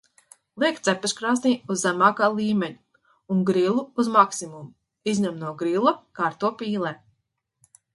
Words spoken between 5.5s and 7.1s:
grila, kārto pīlē.